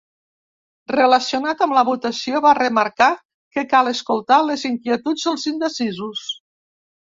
Relacionat 0.95 1.61
amb 1.65 1.77
la 1.79 1.83
votació 1.89 2.41
va 2.47 2.55
remarcar 2.61 3.11
que 3.59 3.65
cal 3.75 3.93
escoltar 3.93 4.41
les 4.49 4.67
inquietuds 4.73 5.29
dels 5.31 5.49
indecisos. 5.55 6.27